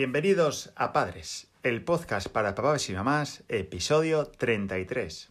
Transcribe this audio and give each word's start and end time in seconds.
Bienvenidos 0.00 0.72
a 0.76 0.94
Padres, 0.94 1.48
el 1.62 1.84
podcast 1.84 2.28
para 2.28 2.54
papás 2.54 2.88
y 2.88 2.94
mamás, 2.94 3.44
episodio 3.50 4.24
33. 4.24 5.28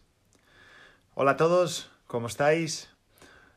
Hola 1.14 1.32
a 1.32 1.36
todos, 1.36 1.90
¿cómo 2.06 2.28
estáis? 2.28 2.88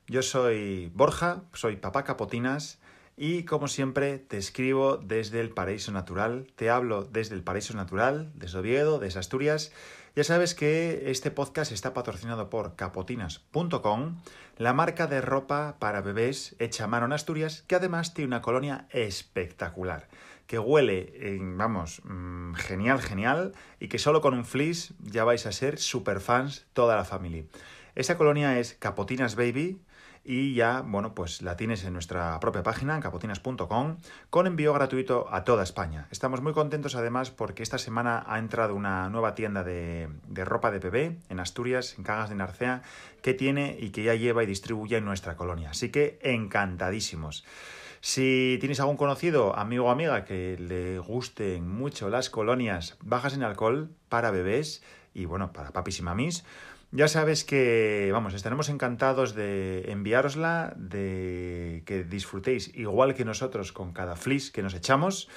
Yo 0.07 0.23
soy 0.23 0.91
Borja, 0.95 1.43
soy 1.53 1.75
papá 1.75 2.03
Capotinas 2.03 2.79
y 3.15 3.43
como 3.43 3.67
siempre 3.67 4.17
te 4.17 4.39
escribo 4.39 4.97
desde 4.97 5.39
el 5.39 5.51
Paraíso 5.51 5.91
Natural, 5.91 6.47
te 6.55 6.71
hablo 6.71 7.03
desde 7.03 7.35
el 7.35 7.43
Paraíso 7.43 7.75
Natural, 7.75 8.31
desde 8.33 8.57
Oviedo, 8.57 8.97
desde 8.97 9.19
Asturias. 9.19 9.71
Ya 10.15 10.23
sabes 10.23 10.55
que 10.55 11.11
este 11.11 11.29
podcast 11.29 11.71
está 11.71 11.93
patrocinado 11.93 12.49
por 12.49 12.75
capotinas.com, 12.75 14.17
la 14.57 14.73
marca 14.73 15.05
de 15.05 15.21
ropa 15.21 15.77
para 15.77 16.01
bebés 16.01 16.55
hecha 16.57 16.85
a 16.85 16.87
mano 16.87 17.05
en 17.05 17.13
Asturias, 17.13 17.63
que 17.67 17.75
además 17.75 18.15
tiene 18.15 18.29
una 18.29 18.41
colonia 18.41 18.87
espectacular 18.89 20.07
que 20.47 20.59
huele, 20.59 21.39
vamos, 21.57 22.01
mm, 22.03 22.53
genial, 22.53 23.01
genial, 23.01 23.53
y 23.79 23.87
que 23.87 23.99
solo 23.99 24.21
con 24.21 24.33
un 24.33 24.45
fleece 24.45 24.93
ya 24.99 25.23
vais 25.23 25.45
a 25.45 25.51
ser 25.51 25.79
super 25.79 26.19
fans 26.19 26.65
toda 26.73 26.95
la 26.95 27.05
familia. 27.05 27.45
Esta 27.95 28.17
colonia 28.17 28.59
es 28.59 28.73
Capotinas 28.73 29.35
Baby 29.35 29.79
y 30.25 30.53
ya, 30.55 30.81
bueno, 30.81 31.13
pues 31.13 31.41
la 31.41 31.57
tienes 31.57 31.83
en 31.83 31.93
nuestra 31.93 32.39
propia 32.39 32.63
página, 32.63 32.95
en 32.95 33.01
capotinas.com, 33.01 33.97
con 34.29 34.47
envío 34.47 34.73
gratuito 34.73 35.27
a 35.29 35.43
toda 35.43 35.63
España. 35.63 36.07
Estamos 36.11 36.41
muy 36.41 36.53
contentos 36.53 36.95
además 36.95 37.29
porque 37.29 37.61
esta 37.61 37.77
semana 37.77 38.23
ha 38.25 38.39
entrado 38.39 38.73
una 38.73 39.09
nueva 39.09 39.35
tienda 39.35 39.63
de, 39.63 40.09
de 40.27 40.45
ropa 40.45 40.71
de 40.71 40.79
bebé 40.79 41.17
en 41.29 41.39
Asturias, 41.39 41.95
en 41.97 42.03
Cagas 42.03 42.29
de 42.29 42.35
Narcea, 42.35 42.83
que 43.21 43.33
tiene 43.33 43.77
y 43.79 43.89
que 43.89 44.03
ya 44.03 44.15
lleva 44.15 44.43
y 44.43 44.47
distribuye 44.47 44.97
en 44.97 45.05
nuestra 45.05 45.35
colonia. 45.35 45.71
Así 45.71 45.89
que 45.89 46.19
encantadísimos. 46.23 47.43
Si 48.05 48.57
tienes 48.59 48.81
algún 48.81 48.97
conocido, 48.97 49.57
amigo 49.57 49.85
o 49.85 49.89
amiga 49.89 50.25
que 50.25 50.57
le 50.59 50.99
gusten 50.99 51.65
mucho 51.65 52.09
las 52.09 52.29
colonias 52.29 52.97
bajas 53.01 53.33
en 53.33 53.43
alcohol 53.43 53.91
para 54.09 54.29
bebés 54.29 54.83
y 55.13 55.23
bueno, 55.23 55.53
para 55.53 55.71
papis 55.71 55.99
y 55.99 56.01
mamis, 56.01 56.43
ya 56.91 57.07
sabes 57.07 57.45
que, 57.45 58.09
vamos, 58.11 58.33
estaremos 58.33 58.67
encantados 58.67 59.35
de 59.35 59.89
enviárosla, 59.89 60.73
de 60.75 61.83
que 61.85 62.03
disfrutéis 62.03 62.75
igual 62.75 63.15
que 63.15 63.23
nosotros 63.23 63.71
con 63.71 63.93
cada 63.93 64.17
flis 64.17 64.51
que 64.51 64.63
nos 64.63 64.73
echamos. 64.73 65.29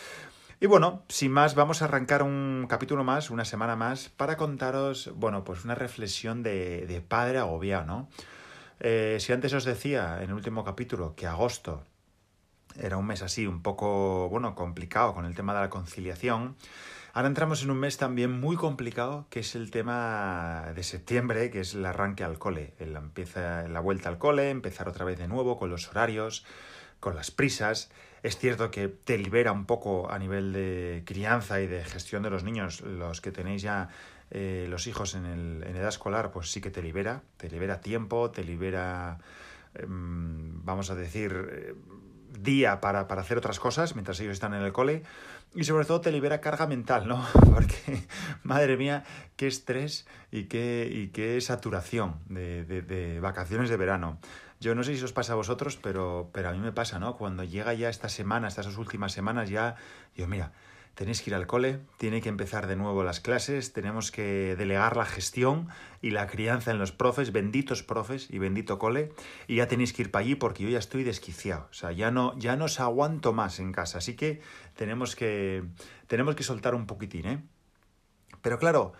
Y 0.58 0.66
bueno, 0.66 1.04
sin 1.08 1.30
más, 1.30 1.54
vamos 1.54 1.82
a 1.82 1.84
arrancar 1.84 2.24
un 2.24 2.66
capítulo 2.68 3.04
más, 3.04 3.30
una 3.30 3.44
semana 3.44 3.76
más, 3.76 4.08
para 4.08 4.36
contaros, 4.36 5.12
bueno, 5.14 5.44
pues 5.44 5.64
una 5.64 5.76
reflexión 5.76 6.42
de, 6.42 6.84
de 6.88 7.00
padre 7.00 7.38
agobiado, 7.38 7.86
¿no? 7.86 8.08
Eh, 8.80 9.18
si 9.20 9.32
antes 9.32 9.52
os 9.52 9.64
decía 9.64 10.18
en 10.20 10.30
el 10.30 10.34
último 10.34 10.64
capítulo 10.64 11.14
que 11.14 11.28
agosto 11.28 11.84
era 12.80 12.96
un 12.96 13.06
mes 13.06 13.22
así, 13.22 13.46
un 13.46 13.62
poco, 13.62 14.28
bueno, 14.28 14.54
complicado 14.54 15.14
con 15.14 15.24
el 15.24 15.34
tema 15.34 15.54
de 15.54 15.60
la 15.60 15.70
conciliación. 15.70 16.56
Ahora 17.16 17.28
entramos 17.28 17.62
en 17.62 17.70
un 17.70 17.78
mes 17.78 17.96
también 17.96 18.30
muy 18.30 18.56
complicado, 18.56 19.26
que 19.30 19.40
es 19.40 19.54
el 19.54 19.70
tema 19.70 20.66
de 20.74 20.82
septiembre, 20.82 21.50
que 21.50 21.60
es 21.60 21.72
el 21.72 21.86
arranque 21.86 22.24
al 22.24 22.38
cole. 22.38 22.74
El, 22.78 22.94
empieza 22.94 23.66
la 23.68 23.80
vuelta 23.80 24.10
al 24.10 24.18
cole, 24.18 24.50
empezar 24.50 24.86
otra 24.86 25.06
vez 25.06 25.18
de 25.18 25.26
nuevo 25.26 25.56
con 25.56 25.70
los 25.70 25.88
horarios, 25.88 26.44
con 27.00 27.16
las 27.16 27.30
prisas. 27.30 27.90
Es 28.22 28.36
cierto 28.36 28.70
que 28.70 28.88
te 28.88 29.16
libera 29.16 29.52
un 29.52 29.64
poco 29.64 30.10
a 30.10 30.18
nivel 30.18 30.52
de 30.52 31.04
crianza 31.06 31.58
y 31.62 31.66
de 31.66 31.82
gestión 31.84 32.22
de 32.22 32.28
los 32.28 32.44
niños, 32.44 32.82
los 32.82 33.22
que 33.22 33.32
tenéis 33.32 33.62
ya 33.62 33.88
eh, 34.30 34.66
los 34.68 34.86
hijos 34.86 35.14
en, 35.14 35.24
el, 35.24 35.64
en 35.66 35.74
edad 35.76 35.88
escolar, 35.88 36.32
pues 36.32 36.50
sí 36.50 36.60
que 36.60 36.70
te 36.70 36.82
libera, 36.82 37.22
te 37.38 37.48
libera 37.48 37.80
tiempo, 37.80 38.30
te 38.30 38.44
libera, 38.44 39.20
em, 39.72 40.64
vamos 40.64 40.90
a 40.90 40.94
decir, 40.94 41.76
día 42.30 42.80
para, 42.80 43.08
para, 43.08 43.22
hacer 43.22 43.38
otras 43.38 43.58
cosas 43.58 43.94
mientras 43.94 44.20
ellos 44.20 44.32
están 44.32 44.54
en 44.54 44.62
el 44.62 44.72
cole 44.72 45.02
y 45.54 45.64
sobre 45.64 45.84
todo 45.84 46.00
te 46.00 46.12
libera 46.12 46.40
carga 46.40 46.66
mental, 46.66 47.08
¿no? 47.08 47.24
Porque, 47.52 48.06
madre 48.42 48.76
mía, 48.76 49.04
qué 49.36 49.46
estrés 49.46 50.06
y 50.30 50.44
qué, 50.44 50.88
y 50.90 51.08
qué 51.08 51.40
saturación 51.40 52.16
de, 52.28 52.64
de, 52.64 53.20
vacaciones 53.20 53.70
de 53.70 53.76
verano. 53.76 54.18
Yo 54.60 54.74
no 54.74 54.84
sé 54.84 54.96
si 54.96 55.04
os 55.04 55.12
pasa 55.12 55.32
a 55.32 55.36
vosotros, 55.36 55.78
pero, 55.82 56.30
pero 56.32 56.48
a 56.48 56.52
mí 56.52 56.58
me 56.58 56.72
pasa, 56.72 56.98
¿no? 56.98 57.16
Cuando 57.16 57.44
llega 57.44 57.74
ya 57.74 57.88
esta 57.88 58.08
semana, 58.08 58.48
estas 58.48 58.76
últimas 58.76 59.12
semanas, 59.12 59.50
ya, 59.50 59.76
yo, 60.14 60.26
mira, 60.26 60.52
tenéis 60.96 61.20
que 61.20 61.28
ir 61.28 61.34
al 61.34 61.46
cole, 61.46 61.80
tiene 61.98 62.22
que 62.22 62.30
empezar 62.30 62.66
de 62.66 62.74
nuevo 62.74 63.04
las 63.04 63.20
clases, 63.20 63.74
tenemos 63.74 64.10
que 64.10 64.56
delegar 64.56 64.96
la 64.96 65.04
gestión 65.04 65.68
y 66.00 66.10
la 66.10 66.26
crianza 66.26 66.70
en 66.70 66.78
los 66.78 66.90
profes, 66.90 67.32
benditos 67.32 67.82
profes 67.82 68.28
y 68.30 68.38
bendito 68.38 68.78
cole, 68.78 69.12
y 69.46 69.56
ya 69.56 69.68
tenéis 69.68 69.92
que 69.92 70.02
ir 70.02 70.10
para 70.10 70.24
allí 70.24 70.36
porque 70.36 70.64
yo 70.64 70.70
ya 70.70 70.78
estoy 70.78 71.04
desquiciado, 71.04 71.68
o 71.70 71.74
sea, 71.74 71.92
ya 71.92 72.10
no, 72.10 72.36
ya 72.38 72.56
no 72.56 72.64
os 72.64 72.80
aguanto 72.80 73.34
más 73.34 73.60
en 73.60 73.72
casa, 73.72 73.98
así 73.98 74.16
que 74.16 74.40
tenemos 74.74 75.16
que, 75.16 75.64
tenemos 76.06 76.34
que 76.34 76.42
soltar 76.42 76.74
un 76.74 76.86
poquitín, 76.86 77.26
¿eh? 77.26 77.42
Pero 78.40 78.58
claro, 78.58 78.94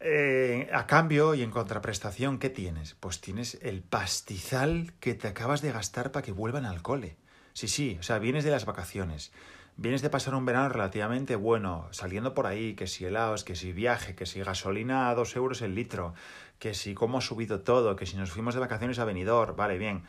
eh, 0.00 0.68
a 0.70 0.86
cambio 0.86 1.34
y 1.34 1.42
en 1.42 1.50
contraprestación, 1.50 2.38
¿qué 2.38 2.50
tienes? 2.50 2.94
Pues 3.00 3.22
tienes 3.22 3.58
el 3.62 3.82
pastizal 3.82 4.92
que 5.00 5.14
te 5.14 5.28
acabas 5.28 5.62
de 5.62 5.72
gastar 5.72 6.12
para 6.12 6.24
que 6.24 6.32
vuelvan 6.32 6.66
al 6.66 6.82
cole. 6.82 7.16
Sí, 7.54 7.68
sí, 7.68 7.96
o 8.00 8.02
sea, 8.02 8.18
vienes 8.18 8.44
de 8.44 8.50
las 8.50 8.66
vacaciones 8.66 9.32
vienes 9.76 10.02
de 10.02 10.10
pasar 10.10 10.34
un 10.34 10.44
verano 10.44 10.68
relativamente 10.68 11.36
bueno, 11.36 11.88
saliendo 11.90 12.34
por 12.34 12.46
ahí, 12.46 12.74
que 12.74 12.86
si 12.86 13.04
helados, 13.04 13.44
que 13.44 13.56
si 13.56 13.72
viaje, 13.72 14.14
que 14.14 14.26
si 14.26 14.40
gasolina 14.40 15.08
a 15.08 15.14
dos 15.14 15.34
euros 15.36 15.62
el 15.62 15.74
litro, 15.74 16.14
que 16.58 16.74
si 16.74 16.94
cómo 16.94 17.18
ha 17.18 17.20
subido 17.20 17.60
todo, 17.60 17.96
que 17.96 18.06
si 18.06 18.16
nos 18.16 18.30
fuimos 18.30 18.54
de 18.54 18.60
vacaciones 18.60 18.98
a 18.98 19.04
Benidorm, 19.04 19.56
vale, 19.56 19.78
bien. 19.78 20.04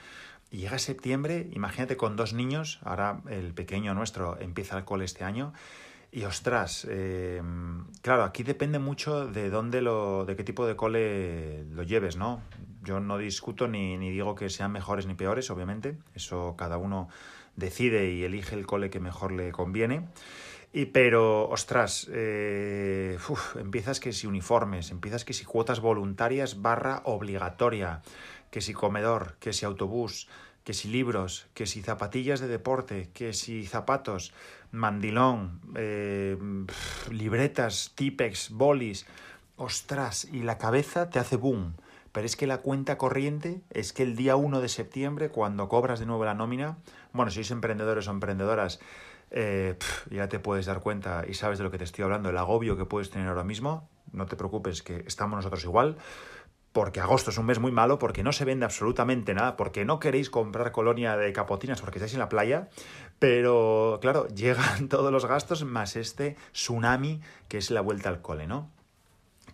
Y 0.52 0.58
llega 0.58 0.78
septiembre, 0.78 1.48
imagínate 1.52 1.98
con 1.98 2.16
dos 2.16 2.34
niños, 2.34 2.80
ahora 2.84 3.22
el 3.28 3.54
pequeño 3.54 3.94
nuestro 3.96 4.40
empieza 4.40 4.78
el 4.78 4.86
cole 4.86 5.06
este 5.06 5.24
año, 5.24 5.54
y 6.12 6.26
ostras, 6.26 6.86
eh, 6.88 7.42
claro, 8.04 8.24
aquí 8.24 8.44
depende 8.44 8.78
mucho 8.78 9.26
de 9.26 9.50
dónde 9.50 9.82
lo, 9.82 10.26
de 10.26 10.36
qué 10.36 10.44
tipo 10.44 10.68
de 10.68 10.76
cole 10.76 11.66
lo 11.72 11.82
lleves, 11.82 12.18
¿no? 12.18 12.40
Yo 12.84 13.00
no 13.00 13.18
discuto 13.18 13.68
ni, 13.68 13.98
ni 13.98 14.12
digo 14.12 14.36
que 14.36 14.52
sean 14.52 14.72
mejores 14.72 15.08
ni 15.08 15.16
peores, 15.16 15.50
obviamente, 15.50 15.98
eso 16.14 16.54
cada 16.56 16.78
uno 16.78 17.10
decide 17.56 18.12
y 18.12 18.24
elige 18.24 18.56
el 18.56 18.66
cole 18.66 18.90
que 18.90 19.00
mejor 19.00 19.32
le 19.32 19.52
conviene. 19.52 20.08
Y 20.72 20.86
pero, 20.86 21.48
ostras, 21.50 22.10
eh, 22.12 23.18
empiezas 23.60 24.00
que 24.00 24.12
si 24.12 24.26
uniformes, 24.26 24.90
empiezas 24.90 25.24
que 25.24 25.34
si 25.34 25.46
cuotas 25.46 25.80
voluntarias 25.80 26.64
barra 26.64 27.04
obligatoria, 27.06 28.02
que 28.50 28.60
si 28.60 28.74
comedor, 28.74 29.36
que 29.40 29.54
si 29.54 29.66
autobús, 29.66 30.28
que 30.64 30.74
si 30.74 30.88
libros, 30.88 31.46
que 31.54 31.68
si 31.68 31.84
zapatillas 31.84 32.40
de 32.40 32.48
deporte, 32.48 33.10
que 33.14 33.34
si 33.34 33.68
zapatos, 33.68 34.34
mandilón, 34.72 35.62
eh, 35.76 36.38
libretas, 37.12 37.92
tipex, 37.96 38.50
bolis, 38.50 39.06
ostras, 39.58 40.26
y 40.32 40.42
la 40.42 40.58
cabeza 40.58 41.10
te 41.10 41.20
hace 41.20 41.36
boom. 41.36 41.76
Pero 42.14 42.28
es 42.28 42.36
que 42.36 42.48
la 42.48 42.60
cuenta 42.60 42.98
corriente 42.98 43.62
es 43.72 43.92
que 43.92 44.04
el 44.04 44.16
día 44.16 44.36
1 44.36 44.62
de 44.62 44.70
septiembre, 44.70 45.30
cuando 45.30 45.68
cobras 45.68 46.00
de 46.00 46.06
nuevo 46.06 46.24
la 46.24 46.36
nómina, 46.36 46.78
bueno, 47.12 47.32
si 47.32 47.38
sois 47.38 47.52
emprendedores 47.52 48.08
o 48.08 48.12
emprendedoras, 48.12 48.80
eh, 49.32 49.76
ya 50.12 50.30
te 50.30 50.40
puedes 50.40 50.68
dar 50.68 50.80
cuenta 50.80 51.26
y 51.28 51.34
sabes 51.34 51.58
de 51.58 51.64
lo 51.64 51.72
que 51.72 51.80
te 51.80 51.84
estoy 51.84 52.04
hablando, 52.04 52.30
el 52.30 52.38
agobio 52.38 52.78
que 52.78 52.86
puedes 52.86 53.10
tener 53.10 53.28
ahora 53.28 53.44
mismo. 53.44 53.90
No 54.12 54.28
te 54.28 54.36
preocupes, 54.36 54.84
que 54.84 55.04
estamos 55.08 55.36
nosotros 55.38 55.64
igual. 55.64 55.98
Porque 56.72 57.00
agosto 57.00 57.32
es 57.32 57.38
un 57.38 57.48
mes 57.48 57.60
muy 57.60 57.72
malo, 57.72 58.00
porque 58.00 58.24
no 58.24 58.32
se 58.32 58.46
vende 58.46 58.66
absolutamente 58.66 59.34
nada, 59.34 59.58
porque 59.58 59.86
no 59.86 60.00
queréis 60.00 60.30
comprar 60.30 60.72
colonia 60.72 61.18
de 61.18 61.34
capotinas 61.34 61.82
porque 61.82 62.00
estáis 62.00 62.14
en 62.14 62.20
la 62.20 62.30
playa, 62.30 62.70
pero 63.20 64.00
claro, 64.02 64.28
llegan 64.36 64.88
todos 64.88 65.12
los 65.12 65.26
gastos 65.26 65.66
más 65.66 65.96
este 65.96 66.36
tsunami 66.52 67.22
que 67.48 67.58
es 67.58 67.72
la 67.72 67.82
vuelta 67.82 68.10
al 68.10 68.22
cole, 68.22 68.48
¿no? 68.48 68.70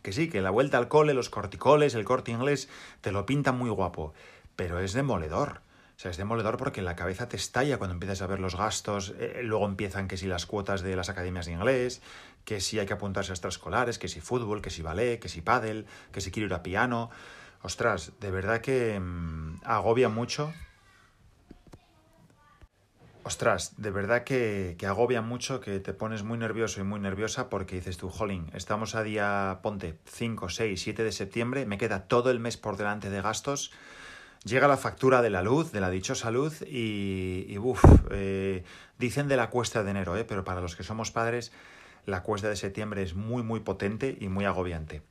Que 0.01 0.13
sí, 0.13 0.29
que 0.29 0.41
la 0.41 0.49
vuelta 0.49 0.77
al 0.77 0.87
cole, 0.87 1.13
los 1.13 1.29
corticoles, 1.29 1.95
el 1.95 2.05
corte 2.05 2.31
inglés, 2.31 2.69
te 3.01 3.11
lo 3.11 3.25
pintan 3.25 3.57
muy 3.57 3.69
guapo, 3.69 4.13
pero 4.55 4.79
es 4.79 4.93
demoledor. 4.93 5.61
O 5.97 6.01
sea, 6.01 6.11
es 6.11 6.17
demoledor 6.17 6.55
porque 6.55 6.81
la 6.81 6.95
cabeza 6.95 7.27
te 7.27 7.35
estalla 7.35 7.77
cuando 7.77 7.93
empiezas 7.93 8.21
a 8.21 8.27
ver 8.27 8.39
los 8.39 8.55
gastos, 8.55 9.13
eh, 9.19 9.41
luego 9.43 9.65
empiezan 9.65 10.07
que 10.07 10.15
si 10.15 10.27
las 10.27 10.45
cuotas 10.45 10.81
de 10.81 10.95
las 10.95 11.09
academias 11.09 11.45
de 11.45 11.51
inglés, 11.51 12.01
que 12.45 12.61
si 12.61 12.79
hay 12.79 12.85
que 12.85 12.93
apuntarse 12.93 13.31
a 13.31 13.35
extraescolares, 13.35 13.99
que 13.99 14.07
si 14.07 14.21
fútbol, 14.21 14.61
que 14.61 14.69
si 14.69 14.81
ballet, 14.81 15.19
que 15.19 15.27
si 15.27 15.41
pádel, 15.41 15.87
que 16.13 16.21
si 16.21 16.31
quiero 16.31 16.47
ir 16.47 16.53
a 16.53 16.63
piano. 16.63 17.09
Ostras, 17.61 18.13
de 18.21 18.31
verdad 18.31 18.61
que 18.61 18.97
mmm, 18.97 19.57
agobia 19.65 20.07
mucho 20.07 20.53
Ostras, 23.29 23.73
de 23.77 23.91
verdad 23.91 24.23
que, 24.23 24.75
que, 24.79 24.87
agobia 24.87 25.21
mucho, 25.21 25.59
que 25.59 25.79
te 25.79 25.93
pones 25.93 26.23
muy 26.23 26.39
nervioso 26.39 26.81
y 26.81 26.83
muy 26.83 26.99
nerviosa 26.99 27.47
porque 27.47 27.75
dices 27.75 27.95
tú, 27.95 28.09
jolín, 28.09 28.47
estamos 28.55 28.95
a 28.95 29.03
día, 29.03 29.59
ponte, 29.61 29.99
5, 30.05 30.49
6, 30.49 30.81
7 30.81 31.03
de 31.03 31.11
septiembre, 31.11 31.67
me 31.67 31.77
queda 31.77 32.07
todo 32.07 32.31
el 32.31 32.39
mes 32.39 32.57
por 32.57 32.75
delante 32.75 33.11
de 33.11 33.21
gastos, 33.21 33.71
llega 34.45 34.67
la 34.67 34.77
factura 34.77 35.21
de 35.21 35.29
la 35.29 35.43
luz, 35.43 35.71
de 35.71 35.79
la 35.79 35.91
dichosa 35.91 36.31
luz, 36.31 36.63
y, 36.63 37.55
uff, 37.59 37.85
eh, 38.09 38.63
dicen 38.97 39.27
de 39.27 39.37
la 39.37 39.51
cuesta 39.51 39.83
de 39.83 39.91
enero, 39.91 40.17
eh, 40.17 40.25
pero 40.27 40.43
para 40.43 40.59
los 40.59 40.75
que 40.75 40.81
somos 40.81 41.11
padres, 41.11 41.51
la 42.07 42.23
cuesta 42.23 42.49
de 42.49 42.55
septiembre 42.55 43.03
es 43.03 43.13
muy, 43.13 43.43
muy 43.43 43.59
potente 43.59 44.17
y 44.19 44.27
muy 44.27 44.45
agobiante. 44.45 45.03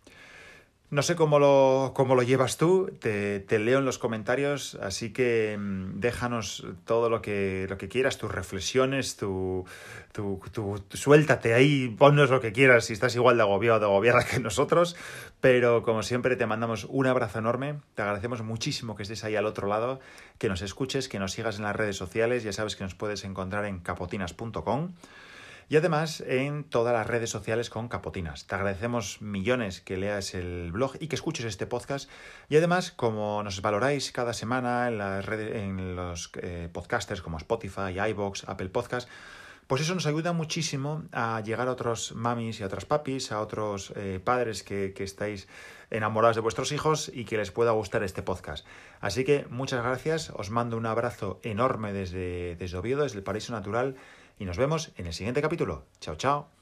No 0.91 1.03
sé 1.03 1.17
cómo 1.17 1.39
lo, 1.39 1.93
cómo 1.95 2.15
lo 2.15 2.23
llevas 2.23 2.57
tú, 2.57 2.91
te, 2.99 3.41
te, 3.41 3.59
leo 3.59 3.81
en 3.81 3.85
los 3.85 3.99
comentarios, 3.99 4.75
así 4.77 5.13
que 5.13 5.55
mm, 5.59 6.01
déjanos 6.01 6.67
todo 6.87 7.11
lo 7.11 7.21
que, 7.21 7.67
lo 7.69 7.77
que 7.77 7.89
quieras, 7.89 8.17
tus 8.17 8.33
reflexiones, 8.33 9.19
tu, 9.19 9.67
tu, 10.13 10.41
tu, 10.51 10.83
suéltate 10.95 11.53
ahí, 11.53 11.95
ponnos 11.99 12.31
lo 12.31 12.41
que 12.41 12.53
quieras 12.53 12.87
si 12.87 12.95
estás 12.95 13.15
igual 13.17 13.37
de 13.37 13.43
agobiado 13.43 13.81
de 13.81 13.85
agobiada 13.85 14.25
que 14.25 14.41
nosotros, 14.41 14.97
pero 15.43 15.83
como 15.83 16.03
siempre 16.03 16.37
te 16.37 16.47
mandamos 16.47 16.87
un 16.89 17.07
abrazo 17.07 17.39
enorme, 17.39 17.81
te 17.95 18.01
agradecemos 18.01 18.41
muchísimo 18.43 18.97
que 18.97 19.03
estés 19.03 19.25
ahí 19.25 19.37
al 19.37 19.45
otro 19.45 19.69
lado, 19.69 20.01
que 20.39 20.49
nos 20.49 20.63
escuches, 20.63 21.11
que 21.11 21.19
nos 21.19 21.33
sigas 21.33 21.59
en 21.59 21.65
las 21.65 21.77
redes 21.77 21.97
sociales, 21.97 22.45
ya 22.45 22.55
sabes 22.55 22.77
que 22.77 22.85
nos 22.85 22.95
puedes 22.95 23.25
encontrar 23.25 23.67
en 23.67 23.81
capotinas.com 23.81 24.93
y 25.69 25.77
además 25.77 26.23
en 26.27 26.65
todas 26.65 26.95
las 26.95 27.07
redes 27.07 27.31
sociales 27.31 27.69
con 27.69 27.89
Capotinas. 27.89 28.47
Te 28.47 28.55
agradecemos 28.55 29.21
millones 29.21 29.81
que 29.81 29.99
leas 29.99 30.35
el 30.35 30.73
blog 30.73 30.97
y 30.99 31.09
que 31.09 31.17
escuches 31.17 31.45
este 31.45 31.67
podcast. 31.67 32.09
Y 32.49 32.57
además, 32.57 32.91
como 32.91 33.43
nos 33.43 33.61
valoráis 33.61 34.11
cada 34.11 34.33
semana 34.33 34.89
en, 34.89 34.99
las 34.99 35.27
redes, 35.27 35.57
en 35.57 35.95
los 35.95 36.31
eh, 36.41 36.71
podcasters 36.73 37.21
como 37.21 37.37
Spotify, 37.37 38.01
iBox, 38.11 38.49
Apple 38.49 38.71
Podcast, 38.71 39.09
pues 39.67 39.83
eso 39.83 39.95
nos 39.95 40.07
ayuda 40.07 40.33
muchísimo 40.33 41.05
a 41.13 41.43
llegar 41.43 41.69
a 41.69 41.73
otros 41.73 42.15
mamis 42.15 42.59
y 42.59 42.63
a 42.63 42.67
otros 42.67 42.87
papis, 42.87 43.31
a 43.33 43.41
otros 43.43 43.93
eh, 43.97 44.19
padres 44.25 44.63
que, 44.63 44.95
que 44.95 45.05
estáis 45.05 45.47
enamorados 45.91 46.37
de 46.37 46.41
vuestros 46.41 46.73
hijos 46.73 47.11
y 47.13 47.27
que 47.27 47.37
les 47.37 47.51
pueda 47.51 47.73
gustar 47.73 48.03
este 48.03 48.23
podcast. 48.23 48.67
Así 49.03 49.25
que 49.25 49.47
muchas 49.51 49.85
gracias, 49.85 50.33
os 50.35 50.49
mando 50.49 50.79
un 50.79 50.87
abrazo 50.87 51.39
enorme 51.43 51.93
desde, 51.93 52.57
desde 52.57 52.79
Oviedo, 52.79 53.03
desde 53.03 53.19
el 53.19 53.25
Paraíso 53.25 53.53
Natural 53.53 53.97
y 54.39 54.45
nos 54.45 54.57
vemos 54.57 54.93
en 54.97 55.07
el 55.07 55.15
siguiente 55.15 55.43
capítulo. 55.43 55.85
Chao, 56.01 56.17
chao. 56.17 56.58